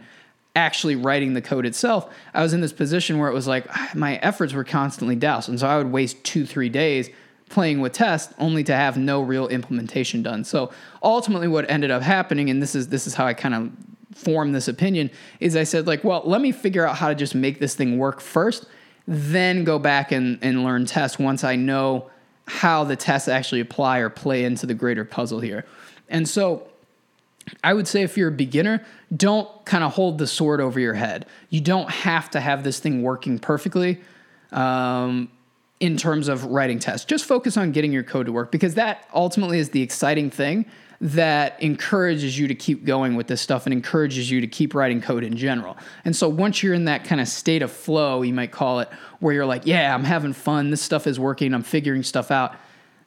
[0.56, 3.92] actually writing the code itself, I was in this position where it was like ah,
[3.94, 5.50] my efforts were constantly doused.
[5.50, 7.10] And so I would waste two, three days
[7.50, 10.44] playing with tests only to have no real implementation done.
[10.44, 10.72] So
[11.04, 13.72] ultimately what ended up happening, and this is this is how I kind of
[14.16, 17.36] formed this opinion, is I said, like, well, let me figure out how to just
[17.36, 18.66] make this thing work first
[19.08, 22.10] then go back and, and learn tests once I know
[22.48, 25.66] how the tests actually apply or play into the greater puzzle here.
[26.10, 26.68] And so
[27.64, 28.84] I would say if you're a beginner,
[29.16, 31.28] don't kind of hold the sword over your head.
[31.50, 34.02] You don't have to have this thing working perfectly
[34.52, 35.30] um,
[35.80, 37.06] in terms of writing tests.
[37.06, 40.66] Just focus on getting your code to work because that ultimately is the exciting thing
[41.02, 45.02] that encourages you to keep going with this stuff and encourages you to keep writing
[45.02, 45.78] code in general.
[46.06, 48.90] And so once you're in that kind of state of flow, you might call it,
[49.20, 52.56] where you're like, yeah, I'm having fun, this stuff is working, I'm figuring stuff out,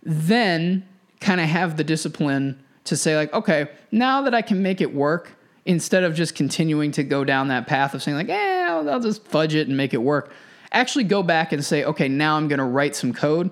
[0.02, 0.86] then
[1.20, 4.94] kind of have the discipline to say, like, okay, now that I can make it
[4.94, 5.32] work,
[5.64, 9.26] instead of just continuing to go down that path of saying, like, I'll, I'll just
[9.26, 10.32] fudge it and make it work,
[10.72, 13.50] actually go back and say, okay, now I'm going to write some code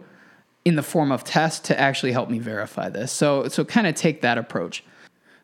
[0.67, 3.13] in the form of tests to actually help me verify this.
[3.13, 4.83] So so kind of take that approach.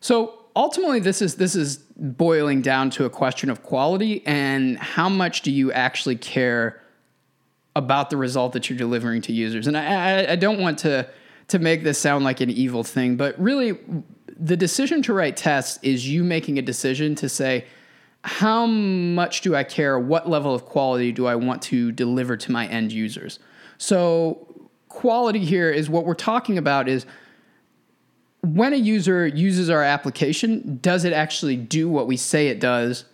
[0.01, 5.07] So ultimately this is this is boiling down to a question of quality and how
[5.07, 6.83] much do you actually care
[7.73, 9.65] about the result that you're delivering to users.
[9.65, 11.07] And I, I, don't want to
[11.47, 13.79] to make this sound like an evil thing, but really
[14.37, 17.65] the decision to write tests is you making a decision to say
[18.25, 19.97] how much do I care?
[19.97, 23.39] What level of quality do I want to deliver to my end users?
[23.77, 24.47] So
[24.93, 27.05] quality here is what we're talking about is
[28.41, 33.05] when a user uses our application, does it actually do what we say it does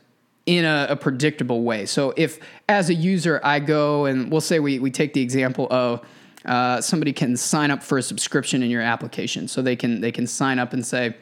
[0.46, 1.86] in a, a, predictable way?
[1.86, 5.68] So if as a user I go and we'll say we, we take the example
[5.72, 6.02] of
[6.46, 9.48] uh, somebody can sign up for a subscription in your application.
[9.48, 11.16] So they can they can sign up and say,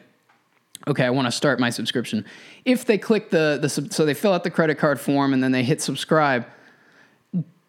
[0.86, 2.24] okay, I want to start my subscription.
[2.64, 5.52] If they click the the so they fill out the credit card form and then
[5.52, 6.46] they hit subscribe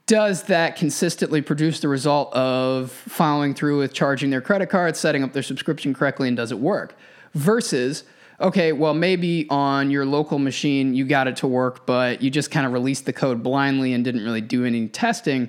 [0.09, 5.23] does that consistently produce the result of following through with charging their credit card, setting
[5.23, 6.97] up their subscription correctly, and does it work?
[7.35, 8.05] Versus,
[8.41, 12.49] okay, well, maybe on your local machine you got it to work, but you just
[12.49, 15.47] kind of released the code blindly and didn't really do any testing.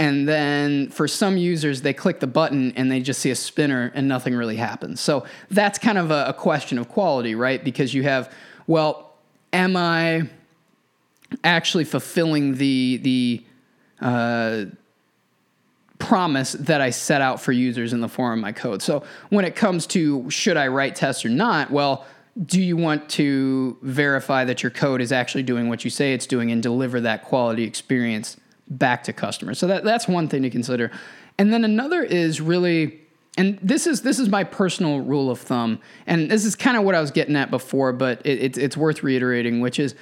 [0.00, 3.92] And then for some users, they click the button and they just see a spinner
[3.94, 5.00] and nothing really happens.
[5.00, 7.62] So that's kind of a, a question of quality, right?
[7.62, 8.34] Because you have,
[8.66, 9.14] well,
[9.52, 10.28] am I
[11.44, 13.44] actually fulfilling the the
[14.02, 14.64] uh,
[15.98, 18.82] promise that I set out for users in the form of my code.
[18.82, 22.04] So when it comes to should I write tests or not, well,
[22.44, 26.26] do you want to verify that your code is actually doing what you say it's
[26.26, 28.36] doing and deliver that quality experience
[28.68, 29.58] back to customers?
[29.58, 30.90] So that, that's one thing to consider.
[31.38, 32.98] And then another is really
[33.38, 36.84] and this is this is my personal rule of thumb, and this is kind of
[36.84, 39.94] what I was getting at before, but it, it, it's worth reiterating, which is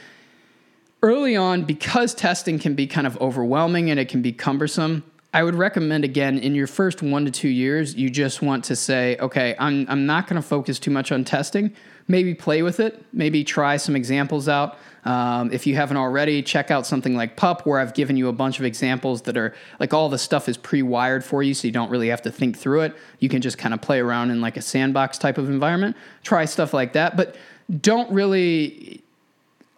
[1.03, 5.45] early on, because testing can be kind of overwhelming and it can be cumbersome, I
[5.45, 9.17] would recommend again in your first one to two years, you just want to say,
[9.19, 11.73] okay, I'm, I'm not going to focus too much on testing.
[12.09, 14.77] Maybe play with it, maybe try some examples out.
[15.05, 18.33] Um, if you haven't already, check out something like Pup, where I've given you a
[18.33, 21.69] bunch of examples that are like all the stuff is pre wired for you, so
[21.69, 22.97] you don't really have to think through it.
[23.21, 25.97] You can just kind of play around in like a sandbox type of environment.
[26.25, 27.37] Try stuff like that, but
[27.81, 29.05] don't really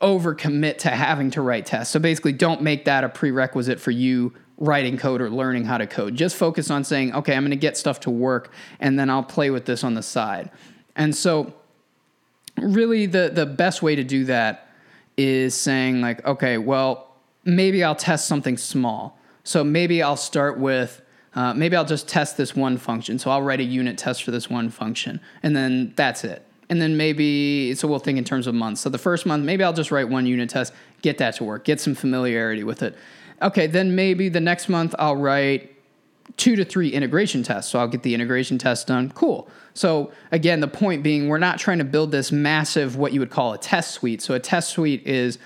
[0.02, 1.92] overcommit to having to write tests.
[1.92, 5.87] So basically, don't make that a prerequisite for you writing code or learning how to
[5.87, 6.14] code.
[6.14, 9.22] Just focus on saying, okay, I'm going to get stuff to work and then I'll
[9.22, 10.50] play with this on the side.
[10.94, 11.54] And so,
[12.58, 14.68] really, the, the best way to do that
[15.16, 17.14] is saying, like, okay, well,
[17.44, 19.18] maybe I'll test something small.
[19.44, 21.02] So maybe I'll start with
[21.35, 23.18] uh, maybe I'll just test this one function.
[23.18, 26.46] So I'll write a unit test for this one function, and then that's it.
[26.73, 28.81] And then maybe, so we'll think in terms of months.
[28.81, 31.64] So the first month, maybe I'll just write one unit test, get that to work,
[31.64, 32.96] get some familiarity with it.
[33.42, 35.77] Okay, then maybe the next month I'll write
[36.38, 37.70] two to three integration tests.
[37.70, 39.10] So I'll get the integration test done.
[39.10, 39.50] Cool.
[39.75, 43.29] So again, the point being, we're not trying to build this massive, what you would
[43.29, 44.23] call a test suite.
[44.23, 45.38] So a test suite is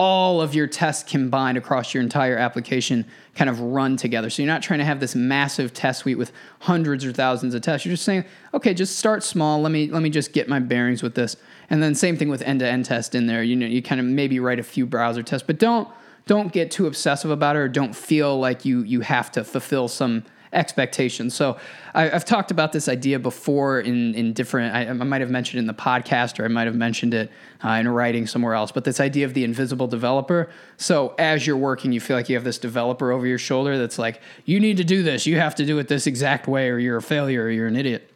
[0.00, 4.30] all of your tests combined across your entire application kind of run together.
[4.30, 7.60] So you're not trying to have this massive test suite with hundreds or thousands of
[7.60, 7.84] tests.
[7.84, 8.24] You're just saying,
[8.54, 9.60] okay, just start small.
[9.60, 11.36] Let me let me just get my bearings with this.
[11.68, 13.42] And then same thing with end-to-end test in there.
[13.42, 15.86] You know, you kind of maybe write a few browser tests, but don't
[16.24, 19.86] don't get too obsessive about it or don't feel like you you have to fulfill
[19.86, 21.34] some expectations.
[21.34, 21.58] So
[21.94, 24.74] I, have talked about this idea before in in different.
[24.74, 27.30] I, I, might have mentioned it in the podcast or I might have mentioned it
[27.64, 28.72] uh, in writing somewhere else.
[28.72, 30.50] But this idea of the invisible developer.
[30.76, 33.98] So as you're working, you feel like you have this developer over your shoulder that's
[33.98, 35.26] like, you need to do this.
[35.26, 37.76] You have to do it this exact way, or you're a failure, or you're an
[37.76, 38.10] idiot.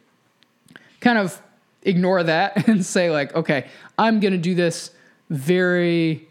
[0.99, 1.41] Kind of
[1.83, 3.67] ignore that and say like, okay,
[3.97, 4.91] I'm going to do this
[5.29, 6.27] very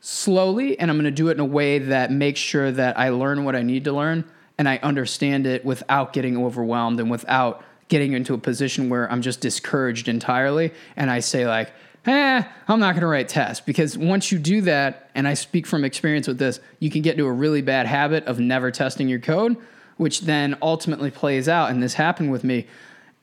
[0.00, 3.10] slowly and I'm going to do it in a way that makes sure that I
[3.10, 4.24] learn what I need to learn
[4.60, 9.22] and I understand it without getting overwhelmed and without getting into a position where I'm
[9.22, 10.74] just discouraged entirely.
[10.96, 11.72] And I say, like,
[12.04, 13.64] eh, I'm not going to write tests.
[13.64, 17.12] Because once you do that, and I speak from experience with this, you can get
[17.12, 19.56] into a really bad habit of never testing your code,
[19.96, 21.70] which then ultimately plays out.
[21.70, 22.66] And this happened with me.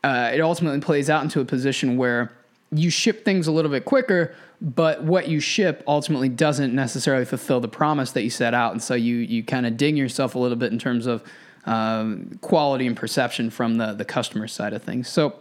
[0.03, 2.31] Uh, it ultimately plays out into a position where
[2.71, 7.59] you ship things a little bit quicker, but what you ship ultimately doesn't necessarily fulfill
[7.59, 10.39] the promise that you set out, and so you you kind of ding yourself a
[10.39, 11.23] little bit in terms of
[11.65, 15.07] um, quality and perception from the the customer side of things.
[15.07, 15.35] So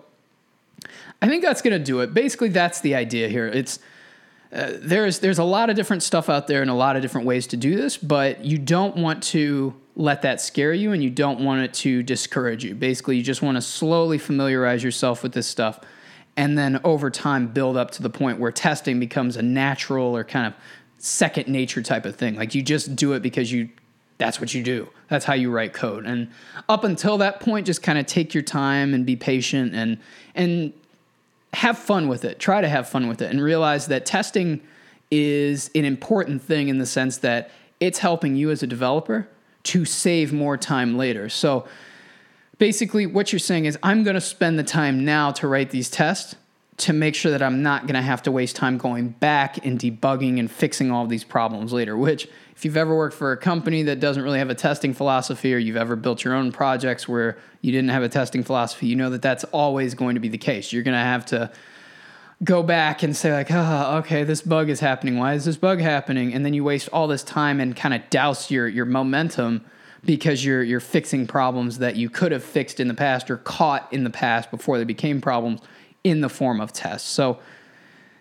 [1.21, 2.15] I think that's going to do it.
[2.15, 3.47] Basically, that's the idea here.
[3.47, 3.79] It's
[4.53, 7.27] uh, there's there's a lot of different stuff out there and a lot of different
[7.27, 11.09] ways to do this, but you don't want to let that scare you and you
[11.09, 12.75] don't want it to discourage you.
[12.75, 15.81] Basically, you just want to slowly familiarize yourself with this stuff
[16.37, 20.25] and then over time build up to the point where testing becomes a natural or
[20.25, 20.55] kind of
[20.99, 22.37] second nature type of thing.
[22.37, 23.71] Like you just do it because you
[24.19, 24.89] that's what you do.
[25.09, 26.07] That's how you write code.
[26.07, 26.29] And
[26.71, 29.99] up until that point just kind of take your time and be patient and
[30.35, 30.73] and
[31.53, 32.39] have fun with it.
[32.39, 34.61] Try to have fun with it and realize that testing
[35.11, 39.29] is an important thing in the sense that it's helping you as a developer
[39.63, 41.29] to save more time later.
[41.29, 41.67] So
[42.59, 45.91] basically what you're saying is I'm going to spend the time now to write these
[45.91, 46.37] tests
[46.79, 49.79] to make sure that I'm not going to have to waste time going back and
[49.79, 51.97] debugging and fixing all these problems later.
[51.97, 55.55] Which, if you've ever worked for a company that doesn't really have a testing philosophy,
[55.55, 58.97] or you've ever built your own projects where you didn't have a testing philosophy, you
[58.97, 60.73] know that that's always going to be the case.
[60.73, 61.51] You're going to have to
[62.45, 65.17] go back and say like, oh, okay, this bug is happening.
[65.17, 66.35] Why is this bug happening?
[66.35, 69.65] And then you waste all this time and kind of douse your your momentum
[70.07, 73.93] because you're you're fixing problems that you could have fixed in the past or caught
[73.93, 75.61] in the past before they became problems
[76.05, 77.09] in the form of tests.
[77.09, 77.39] So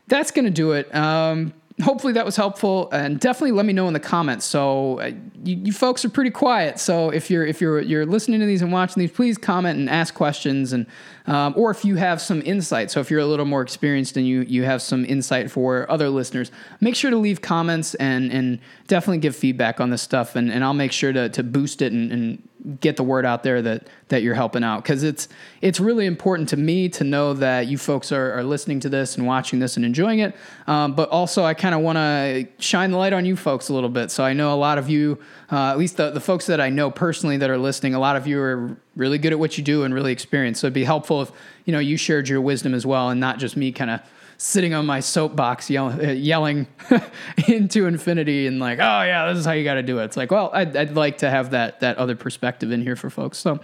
[0.08, 0.94] that's going to do it.
[0.94, 1.54] Um,
[1.84, 4.46] hopefully that was helpful and definitely let me know in the comments.
[4.46, 5.12] So uh,
[5.44, 8.62] you, you, folks are pretty quiet so if you're if you're you're listening to these
[8.62, 10.86] and watching these please comment and ask questions and
[11.28, 12.92] um, or if you have some insight.
[12.92, 16.10] So if you're a little more experienced and you you have some insight for other
[16.10, 20.52] listeners make sure to leave comments and and definitely give feedback on this stuff and,
[20.52, 22.50] and i'll make sure to, to boost it and, and
[22.80, 24.84] get the word out there that that you're helping out.
[24.84, 25.28] Because it's
[25.62, 29.18] it's really important to me to know that you folks are, are listening to this
[29.18, 30.36] and watching this and enjoying it.
[30.68, 33.74] Um, but also i kind of want to shine the light on you folks a
[33.74, 34.12] little bit.
[34.12, 35.20] So i know a lot of you
[35.52, 38.16] uh, at least the, the folks that i know personally that are listening a lot
[38.16, 40.62] of you are really good at what you do and really experienced.
[40.62, 41.32] So it'd be helpful if
[41.66, 44.02] you know you shared your wisdom as well and not just me kind of
[44.38, 46.68] sitting on my soapbox yell, uh, yelling
[47.48, 50.06] into infinity and like, oh yeah, this is how you got to do it.
[50.06, 53.10] It's like, well, I'd, I'd, like to have that that other perspective in here for
[53.10, 53.38] folks.
[53.38, 53.60] So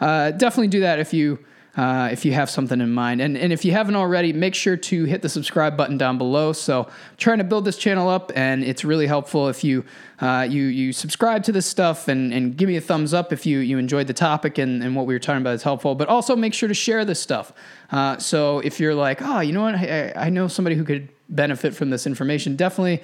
[0.00, 1.38] uh, definitely do that if you
[1.76, 3.20] uh, if you have something in mind.
[3.20, 6.52] And, and if you haven't already, make sure to hit the subscribe button down below.
[6.52, 9.84] So I'm trying to build this channel up, and it's really helpful if you
[10.20, 13.44] uh, you you subscribe to this stuff and, and give me a thumbs up if
[13.44, 15.94] you you enjoyed the topic and, and what we were talking about is helpful.
[15.94, 17.52] But also make sure to share this stuff.
[17.90, 21.08] Uh, so if you're like, oh, you know what, I, I know somebody who could
[21.28, 23.02] benefit from this information, definitely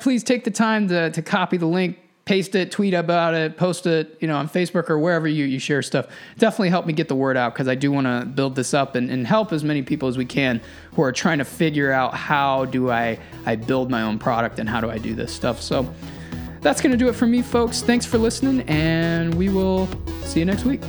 [0.00, 3.86] please take the time to, to copy the link paste it, tweet about it, post
[3.86, 6.08] it, you know, on Facebook or wherever you, you share stuff.
[6.38, 8.96] Definitely help me get the word out because I do want to build this up
[8.96, 10.60] and, and help as many people as we can
[10.94, 14.68] who are trying to figure out how do I, I build my own product and
[14.68, 15.62] how do I do this stuff.
[15.62, 15.88] So
[16.62, 17.80] that's going to do it for me, folks.
[17.80, 19.88] Thanks for listening, and we will
[20.24, 20.80] see you next week.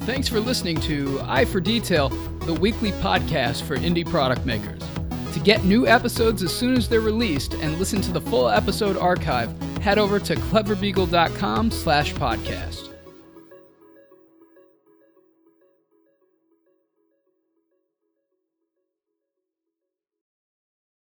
[0.00, 4.89] Thanks for listening to Eye for Detail, the weekly podcast for indie product makers.
[5.32, 8.96] To get new episodes as soon as they're released and listen to the full episode
[8.96, 12.89] archive, head over to cleverbeagle.com slash podcast.